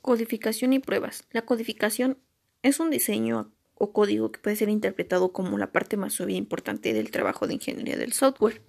[0.00, 1.24] Codificación y pruebas.
[1.30, 2.18] La codificación
[2.62, 6.36] es un diseño o código que puede ser interpretado como la parte más suave e
[6.36, 8.60] importante del trabajo de ingeniería del software.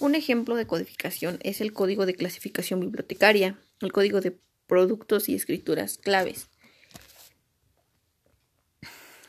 [0.00, 4.36] Un ejemplo de codificación es el código de clasificación bibliotecaria, el código de
[4.66, 6.48] productos y escrituras claves.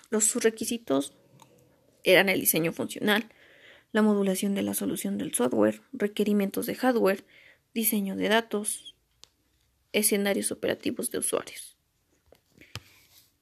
[0.09, 1.13] Los requisitos
[2.03, 3.29] eran el diseño funcional,
[3.91, 7.25] la modulación de la solución del software, requerimientos de hardware,
[7.73, 8.94] diseño de datos,
[9.97, 11.77] escenarios operativos de usuarios.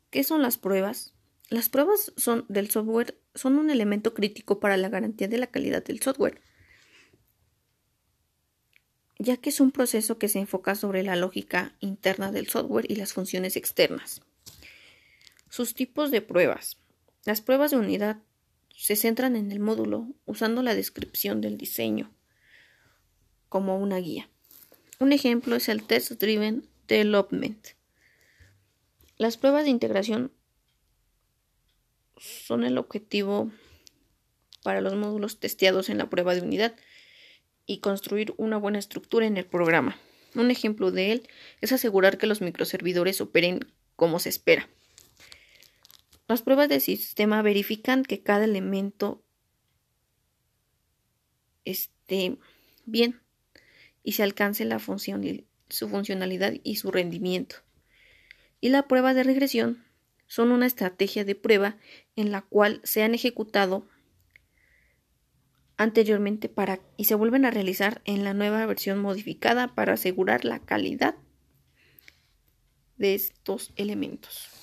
[0.09, 1.13] ¿Qué son las pruebas?
[1.49, 5.83] Las pruebas son del software son un elemento crítico para la garantía de la calidad
[5.83, 6.41] del software,
[9.17, 12.95] ya que es un proceso que se enfoca sobre la lógica interna del software y
[12.95, 14.21] las funciones externas.
[15.49, 16.77] Sus tipos de pruebas.
[17.25, 18.21] Las pruebas de unidad
[18.75, 22.13] se centran en el módulo usando la descripción del diseño
[23.49, 24.29] como una guía.
[24.99, 27.67] Un ejemplo es el Test Driven Development.
[29.17, 30.31] Las pruebas de integración
[32.17, 33.51] son el objetivo
[34.63, 36.75] para los módulos testeados en la prueba de unidad
[37.65, 39.97] y construir una buena estructura en el programa.
[40.35, 41.29] Un ejemplo de él
[41.61, 43.59] es asegurar que los microservidores operen
[43.95, 44.69] como se espera.
[46.27, 49.23] Las pruebas de sistema verifican que cada elemento
[51.65, 52.37] esté
[52.85, 53.22] bien
[54.03, 55.23] y se alcance la función,
[55.69, 57.57] su funcionalidad y su rendimiento.
[58.61, 59.83] Y la prueba de regresión
[60.27, 61.77] son una estrategia de prueba
[62.15, 63.87] en la cual se han ejecutado
[65.77, 70.59] anteriormente para y se vuelven a realizar en la nueva versión modificada para asegurar la
[70.59, 71.15] calidad
[72.97, 74.62] de estos elementos.